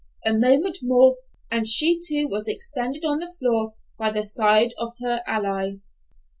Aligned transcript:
A 0.25 0.33
moment 0.33 0.79
more, 0.81 1.17
and 1.51 1.67
she 1.67 2.01
too 2.03 2.27
was 2.27 2.47
extended 2.47 3.05
on 3.05 3.19
the 3.19 3.31
floor 3.37 3.75
by 3.99 4.09
the 4.09 4.23
side 4.23 4.73
of 4.79 4.95
her 4.99 5.21
ally. 5.27 5.73